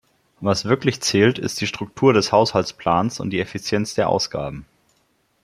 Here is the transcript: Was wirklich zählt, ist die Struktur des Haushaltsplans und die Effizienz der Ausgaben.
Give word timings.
Was 0.39 0.65
wirklich 0.65 0.99
zählt, 1.01 1.37
ist 1.37 1.61
die 1.61 1.67
Struktur 1.67 2.11
des 2.11 2.31
Haushaltsplans 2.31 3.19
und 3.19 3.29
die 3.29 3.39
Effizienz 3.39 3.93
der 3.93 4.09
Ausgaben. 4.09 4.65